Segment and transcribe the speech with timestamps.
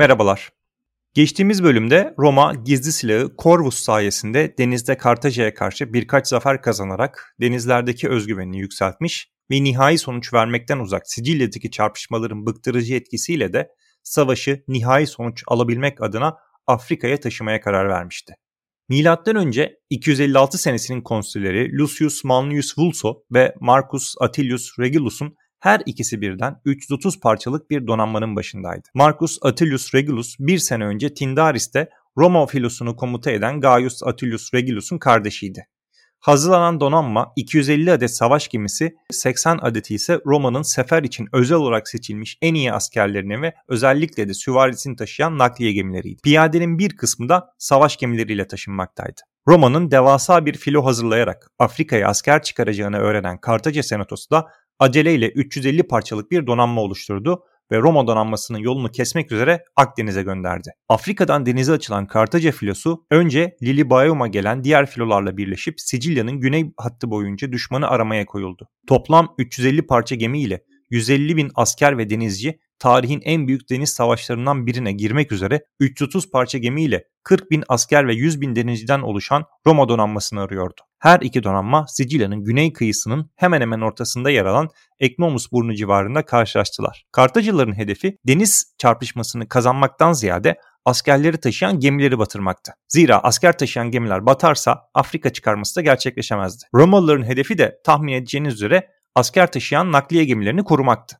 [0.00, 0.50] Merhabalar.
[1.14, 8.58] Geçtiğimiz bölümde Roma gizli silahı Corvus sayesinde denizde Kartaca'ya karşı birkaç zafer kazanarak denizlerdeki özgüvenini
[8.58, 13.68] yükseltmiş ve nihai sonuç vermekten uzak Sicilya'daki çarpışmaların bıktırıcı etkisiyle de
[14.02, 18.34] savaşı nihai sonuç alabilmek adına Afrika'ya taşımaya karar vermişti.
[18.88, 26.60] Milattan önce 256 senesinin konsülleri Lucius Manlius Vulso ve Marcus Atilius Regulus'un her ikisi birden
[26.64, 28.88] 330 parçalık bir donanmanın başındaydı.
[28.94, 35.66] Marcus Atilius Regulus bir sene önce Tindaris'te Roma filosunu komuta eden Gaius Atilius Regulus'un kardeşiydi.
[36.20, 42.38] Hazırlanan donanma 250 adet savaş gemisi, 80 adeti ise Roma'nın sefer için özel olarak seçilmiş
[42.42, 46.22] en iyi askerlerini ve özellikle de süvarisini taşıyan nakliye gemileriydi.
[46.22, 49.20] Piyadenin bir kısmı da savaş gemileriyle taşınmaktaydı.
[49.48, 54.46] Roma'nın devasa bir filo hazırlayarak Afrika'ya asker çıkaracağını öğrenen Kartaca senatosu da
[54.80, 60.70] aceleyle 350 parçalık bir donanma oluşturdu ve Roma donanmasının yolunu kesmek üzere Akdeniz'e gönderdi.
[60.88, 67.52] Afrika'dan denize açılan Kartaca filosu önce Lilibaeum'a gelen diğer filolarla birleşip Sicilya'nın güney hattı boyunca
[67.52, 68.68] düşmanı aramaya koyuldu.
[68.88, 74.66] Toplam 350 parça gemi ile 150 bin asker ve denizci tarihin en büyük deniz savaşlarından
[74.66, 79.88] birine girmek üzere 330 parça gemiyle 40 bin asker ve 100 bin denizciden oluşan Roma
[79.88, 80.80] donanmasını arıyordu.
[80.98, 84.68] Her iki donanma Sicilya'nın güney kıyısının hemen hemen ortasında yer alan
[85.00, 87.04] Eknomus burnu civarında karşılaştılar.
[87.12, 92.72] Kartacıların hedefi deniz çarpışmasını kazanmaktan ziyade askerleri taşıyan gemileri batırmaktı.
[92.88, 96.64] Zira asker taşıyan gemiler batarsa Afrika çıkarması da gerçekleşemezdi.
[96.74, 101.16] Romalıların hedefi de tahmin edeceğiniz üzere asker taşıyan nakliye gemilerini korumaktı.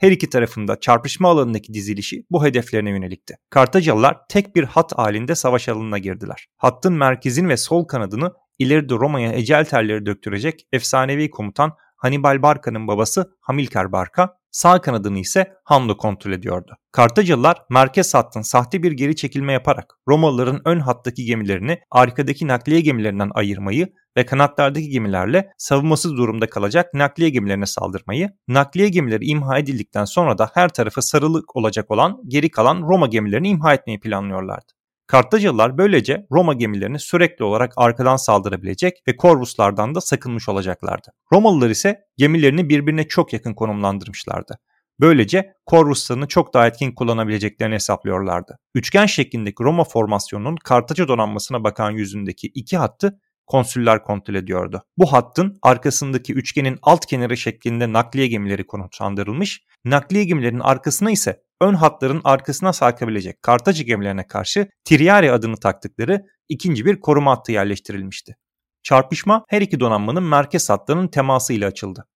[0.00, 3.34] Her iki tarafında çarpışma alanındaki dizilişi bu hedeflerine yönelikti.
[3.50, 6.46] Kartacalılar tek bir hat halinde savaş alanına girdiler.
[6.56, 13.36] Hattın merkezin ve sol kanadını ileride Roma'ya ecel terleri döktürecek efsanevi komutan Hannibal Barca'nın babası
[13.40, 16.76] Hamilkar Barca, sağ kanadını ise Hamlo kontrol ediyordu.
[16.92, 23.30] Kartacalılar merkez hattın sahte bir geri çekilme yaparak Romalıların ön hattaki gemilerini arkadaki nakliye gemilerinden
[23.34, 30.38] ayırmayı ve kanatlardaki gemilerle savunmasız durumda kalacak nakliye gemilerine saldırmayı, nakliye gemileri imha edildikten sonra
[30.38, 34.79] da her tarafı sarılık olacak olan geri kalan Roma gemilerini imha etmeyi planlıyorlardı.
[35.10, 41.08] Kartacalılar böylece Roma gemilerini sürekli olarak arkadan saldırabilecek ve Korvuslardan da sakınmış olacaklardı.
[41.32, 44.58] Romalılar ise gemilerini birbirine çok yakın konumlandırmışlardı.
[45.00, 48.58] Böylece Korvuslarını çok daha etkin kullanabileceklerini hesaplıyorlardı.
[48.74, 54.82] Üçgen şeklindeki Roma formasyonunun Kartaca donanmasına bakan yüzündeki iki hattı konsüller kontrol ediyordu.
[54.98, 61.74] Bu hattın arkasındaki üçgenin alt kenarı şeklinde nakliye gemileri konutlandırılmış, nakliye gemilerinin arkasına ise ön
[61.74, 68.36] hatların arkasına sarkabilecek Kartaca gemilerine karşı Triari adını taktıkları ikinci bir koruma hattı yerleştirilmişti.
[68.82, 72.06] Çarpışma her iki donanmanın merkez hatlarının teması ile açıldı.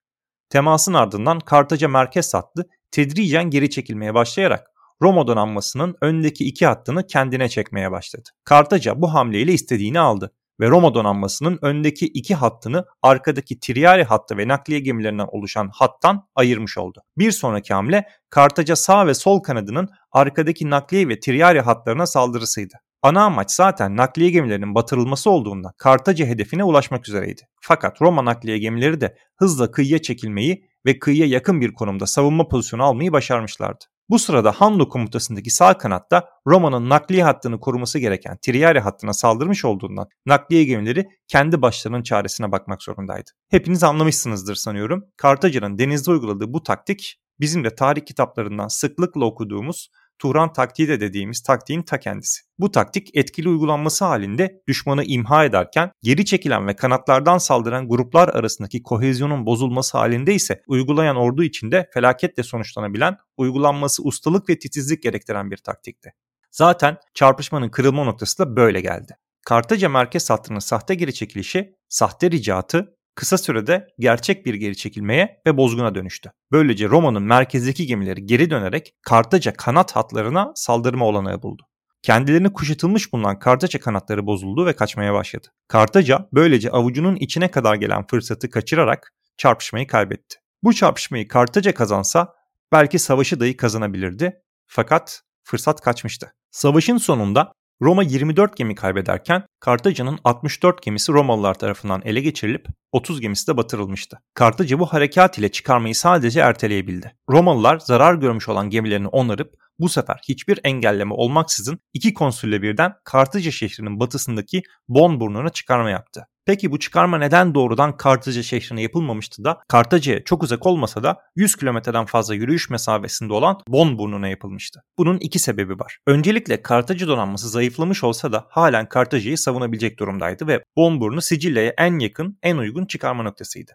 [0.49, 4.71] Temasın ardından Kartaca merkez hattı tedricen geri çekilmeye başlayarak
[5.03, 8.28] Roma donanmasının öndeki iki hattını kendine çekmeye başladı.
[8.44, 14.48] Kartaca bu hamleyle istediğini aldı ve Roma donanmasının öndeki iki hattını arkadaki Triari hattı ve
[14.48, 17.03] nakliye gemilerinden oluşan hattan ayırmış oldu.
[17.19, 22.75] Bir sonraki hamle Kartaca sağ ve sol kanadının arkadaki nakliye ve Triari hatlarına saldırısıydı.
[23.03, 27.43] Ana amaç zaten nakliye gemilerinin batırılması olduğundan Kartaca hedefine ulaşmak üzereydi.
[27.60, 32.82] Fakat Roma nakliye gemileri de hızla kıyıya çekilmeyi ve kıyıya yakın bir konumda savunma pozisyonu
[32.82, 33.84] almayı başarmışlardı.
[34.09, 40.06] Bu sırada Hamlo komutasındaki sağ kanatta Roma'nın nakliye hattını koruması gereken Triari hattına saldırmış olduğundan
[40.26, 43.31] nakliye gemileri kendi başlarının çaresine bakmak zorundaydı.
[43.50, 45.04] Hepiniz anlamışsınızdır sanıyorum.
[45.16, 49.88] Kartaca'nın denizde uyguladığı bu taktik bizim de tarih kitaplarından sıklıkla okuduğumuz
[50.19, 52.41] Turan taktiği de dediğimiz taktiğin ta kendisi.
[52.58, 58.82] Bu taktik etkili uygulanması halinde düşmanı imha ederken geri çekilen ve kanatlardan saldıran gruplar arasındaki
[58.82, 65.56] kohezyonun bozulması halinde ise uygulayan ordu içinde felaketle sonuçlanabilen uygulanması ustalık ve titizlik gerektiren bir
[65.56, 66.12] taktikti.
[66.50, 69.16] Zaten çarpışmanın kırılma noktası da böyle geldi.
[69.46, 75.56] Kartaca merkez hattının sahte geri çekilişi, sahte ricatı kısa sürede gerçek bir geri çekilmeye ve
[75.56, 76.32] bozguna dönüştü.
[76.52, 81.62] Böylece Roma'nın merkezdeki gemileri geri dönerek Kartaca kanat hatlarına saldırma olanağı buldu.
[82.02, 85.49] Kendilerini kuşatılmış bulunan Kartaca kanatları bozuldu ve kaçmaya başladı.
[85.69, 90.37] Kartaca böylece avucunun içine kadar gelen fırsatı kaçırarak çarpışmayı kaybetti.
[90.62, 92.34] Bu çarpışmayı Kartaca kazansa
[92.72, 96.34] belki savaşı dahi kazanabilirdi fakat fırsat kaçmıştı.
[96.50, 97.52] Savaşın sonunda
[97.82, 104.19] Roma 24 gemi kaybederken Kartaca'nın 64 gemisi Romalılar tarafından ele geçirilip 30 gemisi de batırılmıştı.
[104.35, 107.17] Kartaca bu harekat ile çıkarmayı sadece erteleyebildi.
[107.31, 113.50] Romalılar zarar görmüş olan gemilerini onarıp bu sefer hiçbir engelleme olmaksızın iki konsülle birden Kartaca
[113.50, 116.26] şehrinin batısındaki Bon burnuna çıkarma yaptı.
[116.47, 121.56] Peki bu çıkarma neden doğrudan Kartaca şehrine yapılmamıştı da Kartaca'ya çok uzak olmasa da 100
[121.56, 124.82] kilometreden fazla yürüyüş mesafesinde olan Bon burnuna yapılmıştı?
[124.99, 125.99] Bunun iki sebebi var.
[126.06, 131.99] Öncelikle Kartaca donanması zayıflamış olsa da halen Kartaca'yı savunabilecek durumdaydı ve Bon burnu Sicilya'ya en
[131.99, 133.73] yakın, en uygun çıkarma noktasıydı.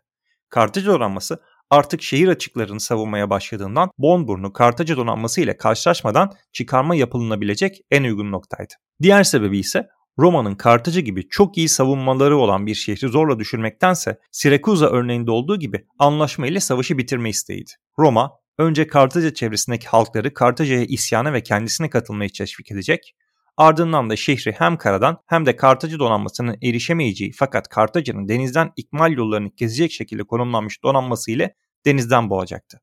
[0.49, 8.03] Kartaca donanması artık şehir açıklarını savunmaya başladığından Bonburnu Kartaca donanması ile karşılaşmadan çıkarma yapılınabilecek en
[8.03, 8.73] uygun noktaydı.
[9.01, 9.87] Diğer sebebi ise
[10.19, 15.85] Roma'nın Kartaca gibi çok iyi savunmaları olan bir şehri zorla düşürmektense Sirakuza örneğinde olduğu gibi
[15.99, 17.71] anlaşma ile savaşı bitirme isteğiydi.
[17.99, 23.15] Roma önce Kartaca çevresindeki halkları Kartaca'ya isyana ve kendisine katılmayı teşvik edecek,
[23.59, 29.55] ardından da şehri hem karadan hem de Kartaca donanmasının erişemeyeceği fakat Kartaca'nın denizden ikmal yollarını
[29.55, 32.81] kesecek şekilde konumlanmış donanması ile denizden boğacaktı.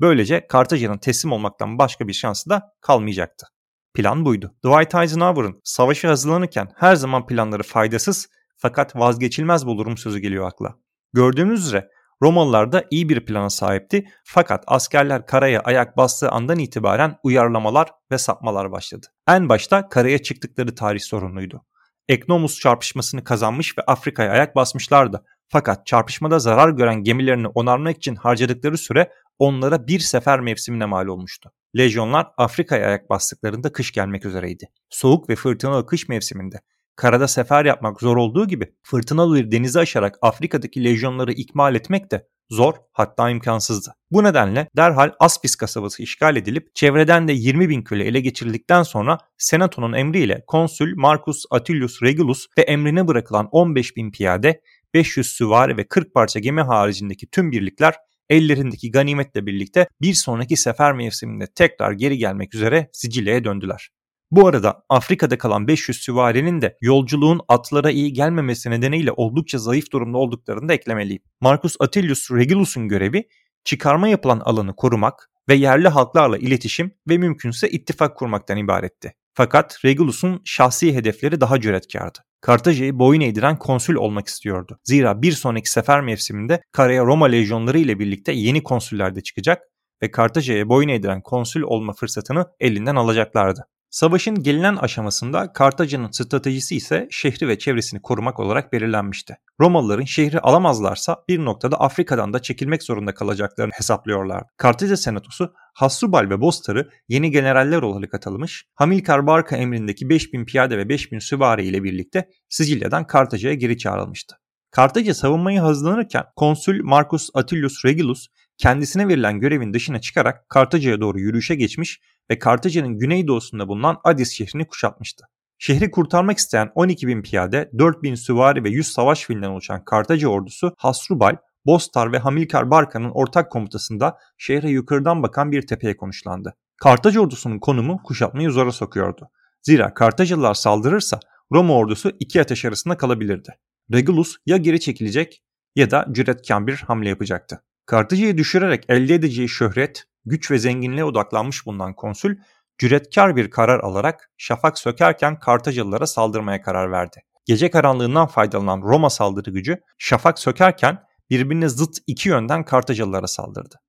[0.00, 3.46] Böylece Kartaca'nın teslim olmaktan başka bir şansı da kalmayacaktı.
[3.94, 4.54] Plan buydu.
[4.64, 10.74] Dwight Eisenhower'ın savaşa hazırlanırken her zaman planları faydasız fakat vazgeçilmez bulurum sözü geliyor akla.
[11.12, 11.88] Gördüğünüz üzere
[12.22, 18.18] Romalılar da iyi bir plana sahipti fakat askerler karaya ayak bastığı andan itibaren uyarlamalar ve
[18.18, 19.06] sapmalar başladı.
[19.28, 21.64] En başta karaya çıktıkları tarih sorunluydu.
[22.08, 25.24] Eknomus çarpışmasını kazanmış ve Afrika'ya ayak basmışlardı.
[25.48, 31.50] Fakat çarpışmada zarar gören gemilerini onarmak için harcadıkları süre onlara bir sefer mevsimine mal olmuştu.
[31.76, 34.68] Lejyonlar Afrika'ya ayak bastıklarında kış gelmek üzereydi.
[34.90, 36.60] Soğuk ve fırtınalı kış mevsiminde
[36.96, 42.28] karada sefer yapmak zor olduğu gibi fırtınalı bir denizi aşarak Afrika'daki lejyonları ikmal etmek de
[42.50, 43.94] zor hatta imkansızdı.
[44.10, 49.18] Bu nedenle derhal Aspis kasabası işgal edilip çevreden de 20 bin köle ele geçirildikten sonra
[49.38, 54.60] senatonun emriyle konsül Marcus Atilius Regulus ve emrine bırakılan 15 bin piyade,
[54.94, 57.94] 500 süvari ve 40 parça gemi haricindeki tüm birlikler
[58.28, 63.90] ellerindeki ganimetle birlikte bir sonraki sefer mevsiminde tekrar geri gelmek üzere Sicilya'ya döndüler.
[64.34, 70.18] Bu arada Afrika'da kalan 500 süvarinin de yolculuğun atlara iyi gelmemesi nedeniyle oldukça zayıf durumda
[70.18, 71.22] olduklarını da eklemeliyim.
[71.40, 73.28] Marcus Atilius Regulus'un görevi
[73.64, 79.12] çıkarma yapılan alanı korumak ve yerli halklarla iletişim ve mümkünse ittifak kurmaktan ibaretti.
[79.34, 82.18] Fakat Regulus'un şahsi hedefleri daha cüretkardı.
[82.40, 84.78] Kartaca'yı boyun eğdiren konsül olmak istiyordu.
[84.84, 89.62] Zira bir sonraki sefer mevsiminde karaya Roma lejyonları ile birlikte yeni konsüller de çıkacak
[90.02, 93.66] ve Kartaca'ya boyun eğdiren konsül olma fırsatını elinden alacaklardı.
[93.94, 99.36] Savaşın gelinen aşamasında Kartaca'nın stratejisi ise şehri ve çevresini korumak olarak belirlenmişti.
[99.60, 104.48] Romalıların şehri alamazlarsa bir noktada Afrika'dan da çekilmek zorunda kalacaklarını hesaplıyorlardı.
[104.56, 110.88] Kartaca senatosu Hasubal ve Bostar'ı yeni generaller olarak atılmış, Hamilkar Barca emrindeki 5000 piyade ve
[110.88, 114.36] 5000 süvari ile birlikte Sicilya'dan Kartaca'ya geri çağrılmıştı.
[114.70, 118.26] Kartaca savunmayı hazırlanırken konsül Marcus Atilius Regulus
[118.58, 124.66] kendisine verilen görevin dışına çıkarak Kartaca'ya doğru yürüyüşe geçmiş ve Kartaca'nın güneydoğusunda bulunan Adis şehrini
[124.66, 125.24] kuşatmıştı.
[125.58, 130.28] Şehri kurtarmak isteyen 12 bin piyade, 4 bin süvari ve 100 savaş filinden oluşan Kartaca
[130.28, 131.36] ordusu Hasrubal,
[131.66, 136.54] Bostar ve Hamilkar Barka'nın ortak komutasında şehre yukarıdan bakan bir tepeye konuşlandı.
[136.76, 139.28] Kartaca ordusunun konumu kuşatmayı zora sokuyordu.
[139.62, 141.20] Zira Kartacalılar saldırırsa
[141.52, 143.58] Roma ordusu iki ateş arasında kalabilirdi.
[143.92, 145.42] Regulus ya geri çekilecek
[145.76, 147.62] ya da cüretkar bir hamle yapacaktı.
[147.86, 152.36] Kartaca'yı düşürerek elde edeceği şöhret, güç ve zenginliğe odaklanmış bulunan konsül,
[152.78, 157.20] cüretkar bir karar alarak şafak sökerken Kartacalılara saldırmaya karar verdi.
[157.44, 160.98] Gece karanlığından faydalanan Roma saldırı gücü şafak sökerken
[161.30, 163.80] birbirine zıt iki yönden Kartacalılara saldırdı.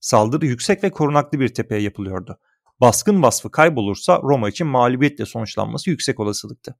[0.00, 2.38] Saldırı yüksek ve korunaklı bir tepeye yapılıyordu.
[2.80, 6.76] Baskın vasfı kaybolursa Roma için mağlubiyetle sonuçlanması yüksek olasılıktı.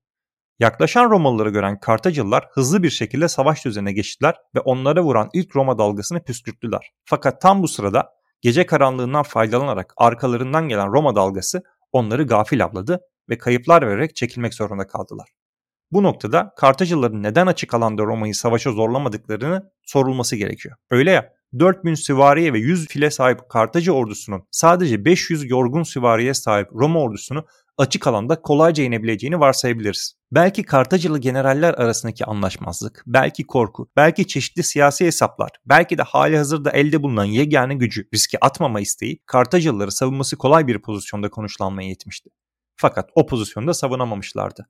[0.62, 5.78] Yaklaşan Romalıları gören Kartacılılar hızlı bir şekilde savaş düzenine geçtiler ve onlara vuran ilk Roma
[5.78, 6.90] dalgasını püskürttüler.
[7.04, 13.38] Fakat tam bu sırada gece karanlığından faydalanarak arkalarından gelen Roma dalgası onları gafil avladı ve
[13.38, 15.28] kayıplar vererek çekilmek zorunda kaldılar.
[15.92, 20.76] Bu noktada Kartacıların neden açık alanda Roma'yı savaşa zorlamadıklarını sorulması gerekiyor.
[20.90, 26.69] Öyle ya 4000 süvariye ve 100 file sahip Kartacı ordusunun sadece 500 yorgun süvariye sahip
[26.73, 27.47] Roma ordusunu
[27.79, 30.14] açık alanda kolayca yenebileceğini varsayabiliriz.
[30.33, 36.71] Belki Kartacılı generaller arasındaki anlaşmazlık, belki korku, belki çeşitli siyasi hesaplar, belki de hali hazırda
[36.71, 42.31] elde bulunan yegane gücü riske atmama isteği Kartacılıları savunması kolay bir pozisyonda konuşlanmaya yetmişti.
[42.76, 44.69] Fakat o pozisyonda savunamamışlardı.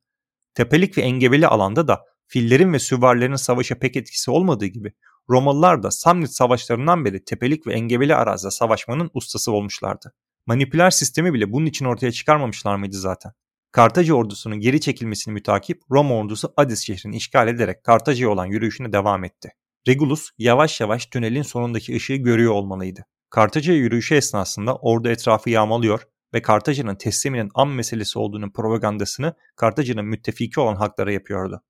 [0.55, 4.93] Tepelik ve engebeli alanda da fillerin ve süvarilerin savaşa pek etkisi olmadığı gibi
[5.31, 10.13] Romalılar da Samnit savaşlarından beri tepelik ve engebeli arazide savaşmanın ustası olmuşlardı.
[10.47, 13.33] Manipüler sistemi bile bunun için ortaya çıkarmamışlar mıydı zaten?
[13.73, 19.25] Kartaca ordusunun geri çekilmesini mütakip Roma ordusu Adis şehrini işgal ederek Kartaca'ya olan yürüyüşüne devam
[19.25, 19.51] etti.
[19.89, 23.05] Regulus yavaş yavaş tünelin sonundaki ışığı görüyor olmalıydı.
[23.31, 26.03] Kartaca yürüyüşü esnasında ordu etrafı yağmalıyor
[26.35, 31.63] ve Kartaca'nın tesliminin an meselesi olduğunun propagandasını Kartaca'nın müttefiki olan halklara yapıyordu.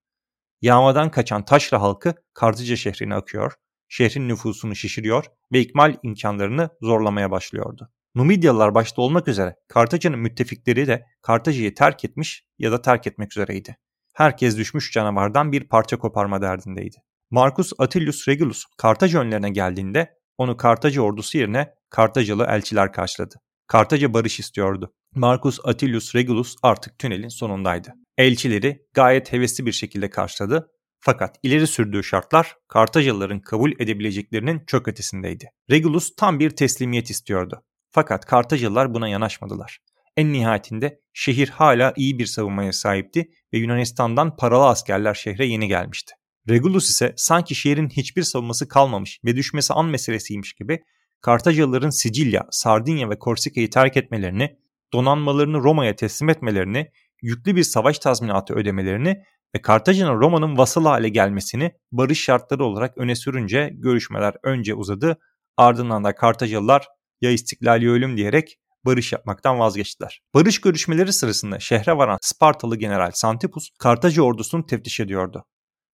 [0.62, 3.52] Yağmadan kaçan taşra halkı Kartaca şehrine akıyor,
[3.88, 7.90] şehrin nüfusunu şişiriyor ve ikmal imkanlarını zorlamaya başlıyordu.
[8.14, 13.76] Numidyalılar başta olmak üzere Kartaca'nın müttefikleri de Kartaca'yı terk etmiş ya da terk etmek üzereydi.
[14.14, 16.97] Herkes düşmüş canavardan bir parça koparma derdindeydi.
[17.31, 23.35] Marcus Atilius Regulus Kartaca önlerine geldiğinde onu Kartaca ordusu yerine Kartacalı elçiler karşıladı.
[23.66, 24.92] Kartaca barış istiyordu.
[25.14, 27.92] Marcus Atilius Regulus artık tünelin sonundaydı.
[28.19, 35.50] Elçileri gayet hevesli bir şekilde karşıladı fakat ileri sürdüğü şartlar Kartacalıların kabul edebileceklerinin çok ötesindeydi.
[35.71, 37.62] Regulus tam bir teslimiyet istiyordu.
[37.92, 39.78] Fakat Kartacalılar buna yanaşmadılar.
[40.16, 46.14] En nihayetinde şehir hala iyi bir savunmaya sahipti ve Yunanistan'dan paralı askerler şehre yeni gelmişti.
[46.49, 50.82] Regulus ise sanki şehrin hiçbir savunması kalmamış ve düşmesi an meselesiymiş gibi
[51.20, 54.56] Kartacalıların Sicilya, Sardinya ve Korsika'yı terk etmelerini,
[54.92, 56.90] donanmalarını Roma'ya teslim etmelerini,
[57.22, 59.22] yüklü bir savaş tazminatı ödemelerini
[59.56, 65.18] ve Kartaca'nın Roma'nın vasal hale gelmesini barış şartları olarak öne sürünce görüşmeler önce uzadı
[65.56, 66.88] ardından da Kartacalılar
[67.22, 70.22] ya istiklal ya ölüm diyerek barış yapmaktan vazgeçtiler.
[70.34, 75.44] Barış görüşmeleri sırasında şehre varan Spartalı General Santipus Kartaca ordusunu teftiş ediyordu.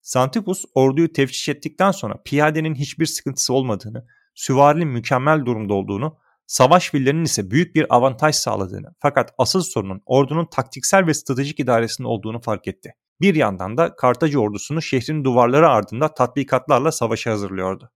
[0.01, 4.05] Santipus orduyu teftiş ettikten sonra piyadenin hiçbir sıkıntısı olmadığını,
[4.35, 6.17] süvarinin mükemmel durumda olduğunu,
[6.47, 12.07] savaş fillerinin ise büyük bir avantaj sağladığını fakat asıl sorunun ordunun taktiksel ve stratejik idaresinde
[12.07, 12.93] olduğunu fark etti.
[13.21, 17.91] Bir yandan da Kartaca ordusunu şehrin duvarları ardında tatbikatlarla savaşa hazırlıyordu.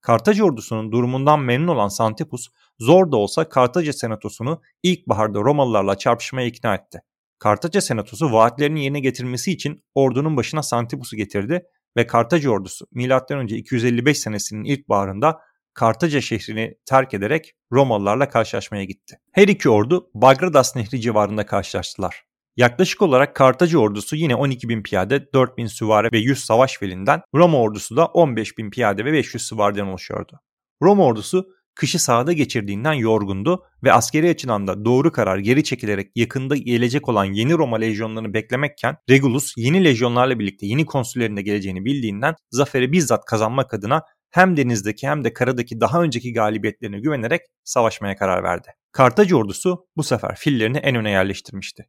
[0.00, 2.48] Kartaca ordusunun durumundan memnun olan Santipus
[2.80, 7.00] zor da olsa Kartaca senatosunu ilkbaharda Romalılarla çarpışmaya ikna etti.
[7.38, 11.62] Kartaca senatosu vaatlerini yerine getirmesi için ordunun başına Santipus'u getirdi
[11.96, 13.44] ve Kartaca ordusu M.Ö.
[13.44, 15.40] 255 senesinin ilkbaharında
[15.74, 19.20] Kartaca şehrini terk ederek Romalılarla karşılaşmaya gitti.
[19.32, 22.27] Her iki ordu Bagradas Nehri civarında karşılaştılar.
[22.58, 27.20] Yaklaşık olarak Kartaca ordusu yine 12 bin piyade, 4 bin süvari ve 100 savaş filinden,
[27.34, 30.40] Roma ordusu da 15 bin piyade ve 500 süvariden oluşuyordu.
[30.82, 36.56] Roma ordusu kışı sahada geçirdiğinden yorgundu ve askeri açıdan da doğru karar geri çekilerek yakında
[36.56, 42.34] gelecek olan yeni Roma lejyonlarını beklemekken Regulus yeni lejyonlarla birlikte yeni konsüllerin de geleceğini bildiğinden
[42.50, 48.42] zaferi bizzat kazanmak adına hem denizdeki hem de karadaki daha önceki galibiyetlerine güvenerek savaşmaya karar
[48.42, 48.68] verdi.
[48.92, 51.86] Kartaca ordusu bu sefer fillerini en öne yerleştirmişti.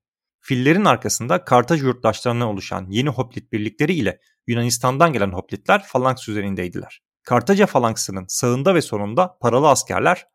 [0.50, 7.02] Fillerin arkasında Kartaj yurttaşlarından oluşan yeni hoplit birlikleri ile Yunanistan'dan gelen hoplitler falanks üzerindeydiler.
[7.24, 10.26] Kartaca falanksının sağında ve sonunda paralı askerler,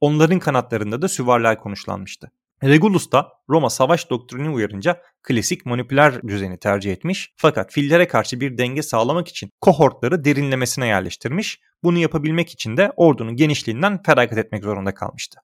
[0.00, 2.30] onların kanatlarında da süvariler konuşlanmıştı.
[2.64, 8.58] Regulus da Roma savaş doktrini uyarınca klasik manipüler düzeni tercih etmiş fakat fillere karşı bir
[8.58, 11.60] denge sağlamak için kohortları derinlemesine yerleştirmiş.
[11.82, 15.40] Bunu yapabilmek için de ordunun genişliğinden feragat etmek zorunda kalmıştı.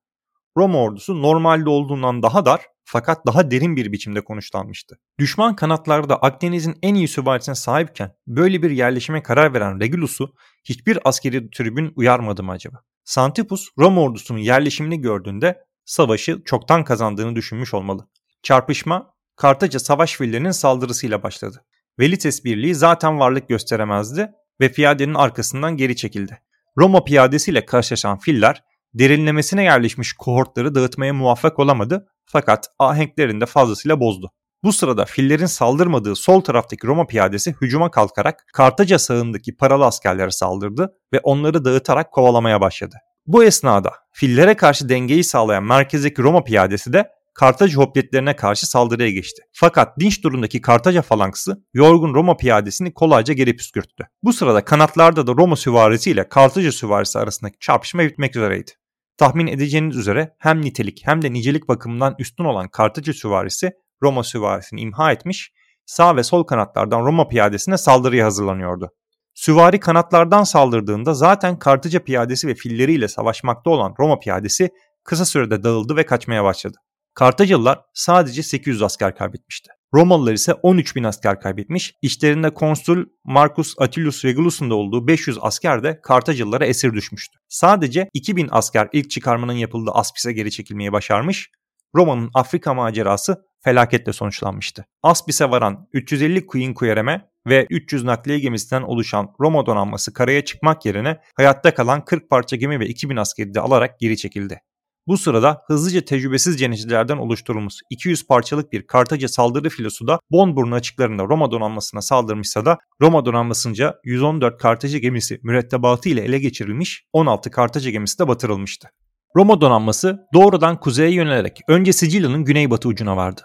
[0.57, 2.61] Roma ordusu normalde olduğundan daha dar
[2.93, 4.99] fakat daha derin bir biçimde konuşlanmıştı.
[5.19, 11.51] Düşman kanatlarda Akdeniz'in en iyi süvarisine sahipken böyle bir yerleşime karar veren Regulus'u hiçbir askeri
[11.51, 12.83] tribün uyarmadı mı acaba?
[13.05, 18.09] Santipus Roma ordusunun yerleşimini gördüğünde savaşı çoktan kazandığını düşünmüş olmalı.
[18.43, 21.65] Çarpışma Kartaca savaş fillerinin saldırısıyla başladı.
[21.99, 24.31] Velites Birliği zaten varlık gösteremezdi
[24.61, 26.43] ve piyadenin arkasından geri çekildi.
[26.79, 28.63] Roma piyadesiyle karşılaşan filler
[28.95, 34.31] derinlemesine yerleşmiş kohortları dağıtmaya muvaffak olamadı fakat ahenklerini de fazlasıyla bozdu.
[34.65, 40.95] Bu sırada fillerin saldırmadığı sol taraftaki Roma piyadesi hücuma kalkarak Kartaca sağındaki paralı askerlere saldırdı
[41.13, 42.97] ve onları dağıtarak kovalamaya başladı.
[43.27, 49.43] Bu esnada fillere karşı dengeyi sağlayan merkezdeki Roma piyadesi de Kartaca hoplitlerine karşı saldırıya geçti.
[49.53, 54.07] Fakat dinç durumdaki Kartaca falanksı yorgun Roma piyadesini kolayca geri püskürttü.
[54.23, 58.71] Bu sırada kanatlarda da Roma süvarisi ile Kartaca süvarisi arasındaki çarpışma bitmek üzereydi.
[59.17, 63.71] Tahmin edeceğiniz üzere hem nitelik hem de nicelik bakımından üstün olan Kartaca süvarisi
[64.03, 65.53] Roma süvarisini imha etmiş,
[65.87, 68.91] sağ ve sol kanatlardan Roma piyadesine saldırıya hazırlanıyordu.
[69.35, 74.69] Süvari kanatlardan saldırdığında zaten Kartaca piyadesi ve filleriyle savaşmakta olan Roma piyadesi
[75.05, 76.77] kısa sürede dağıldı ve kaçmaya başladı.
[77.15, 79.71] Kartacalılar sadece 800 asker kaybetmişti.
[79.95, 81.95] Romalılar ise 13 bin asker kaybetmiş.
[82.03, 87.39] İçlerinde konsul Marcus Atilius Regulus'un da olduğu 500 asker de Kartacalılara esir düşmüştü.
[87.49, 91.51] Sadece 2000 asker ilk çıkarmanın yapıldığı Aspis'e geri çekilmeyi başarmış.
[91.95, 94.87] Roma'nın Afrika macerası felaketle sonuçlanmıştı.
[95.03, 101.21] Aspis'e varan 350 Queen Quereme ve 300 nakliye gemisinden oluşan Roma donanması karaya çıkmak yerine
[101.37, 104.61] hayatta kalan 40 parça gemi ve 2000 askeri de alarak geri çekildi.
[105.07, 111.23] Bu sırada hızlıca tecrübesiz denizcilerden oluşturulmuş 200 parçalık bir Kartaca saldırı filosu da Bonburnu açıklarında
[111.25, 117.91] Roma donanmasına saldırmışsa da Roma donanmasınca 114 Kartaca gemisi mürettebatı ile ele geçirilmiş 16 Kartaca
[117.91, 118.89] gemisi de batırılmıştı.
[119.37, 123.43] Roma donanması doğrudan kuzeye yönelerek önce Sicilya'nın güneybatı ucuna vardı.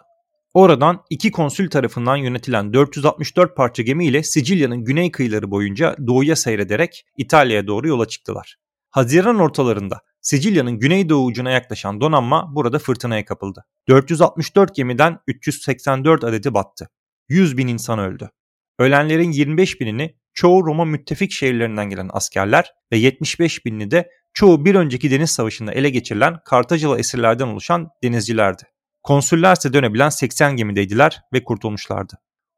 [0.54, 7.06] Oradan iki konsül tarafından yönetilen 464 parça gemi ile Sicilya'nın güney kıyıları boyunca doğuya seyrederek
[7.18, 8.56] İtalya'ya doğru yola çıktılar.
[8.90, 13.66] Haziran ortalarında Sicilya'nın güneydoğu ucuna yaklaşan donanma burada fırtınaya kapıldı.
[13.88, 16.90] 464 gemiden 384 adeti battı.
[17.30, 18.30] 100 bin insan öldü.
[18.80, 24.76] Ölenlerin 25 binini çoğu Roma müttefik şehirlerinden gelen askerler ve 75 binini de çoğu bir
[24.76, 28.64] önceki deniz savaşında ele geçirilen Kartacalı esirlerden oluşan denizcilerdi.
[29.04, 32.14] Konsüllerse dönebilen 80 gemideydiler ve kurtulmuşlardı.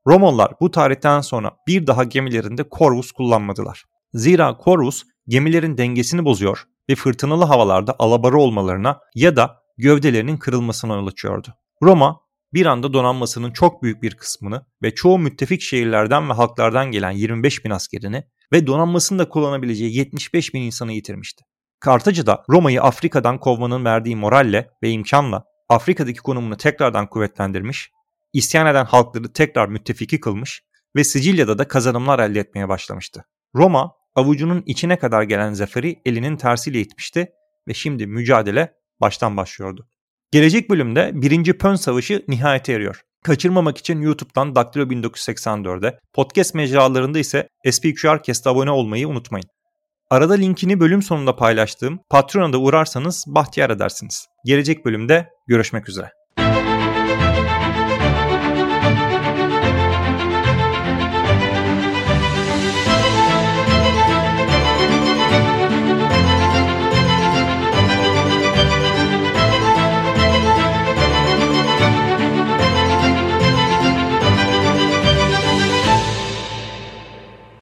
[0.07, 3.83] Romalılar bu tarihten sonra bir daha gemilerinde Corvus kullanmadılar.
[4.13, 11.08] Zira Corvus gemilerin dengesini bozuyor ve fırtınalı havalarda alabara olmalarına ya da gövdelerinin kırılmasına yol
[11.08, 11.48] açıyordu.
[11.84, 12.22] Roma
[12.53, 17.65] bir anda donanmasının çok büyük bir kısmını ve çoğu müttefik şehirlerden ve halklardan gelen 25
[17.65, 21.44] bin askerini ve donanmasını da kullanabileceği 75 bin insanı yitirmişti.
[21.79, 27.91] Kartacı da Roma'yı Afrika'dan kovmanın verdiği moralle ve imkanla Afrika'daki konumunu tekrardan kuvvetlendirmiş,
[28.34, 30.63] isyan eden halkları tekrar müttefiki kılmış
[30.96, 33.25] ve Sicilya'da da kazanımlar elde etmeye başlamıştı.
[33.56, 37.27] Roma avucunun içine kadar gelen zaferi elinin tersiyle itmişti
[37.67, 39.88] ve şimdi mücadele baştan başlıyordu.
[40.31, 41.57] Gelecek bölümde 1.
[41.57, 43.01] Pön Savaşı nihayete eriyor.
[43.24, 49.47] Kaçırmamak için YouTube'dan Daktilo 1984'e, podcast mecralarında ise SPQRcast'a abone olmayı unutmayın.
[50.09, 54.27] Arada linkini bölüm sonunda paylaştığım Patreon'a da uğrarsanız bahtiyar edersiniz.
[54.45, 56.16] Gelecek bölümde görüşmek üzere.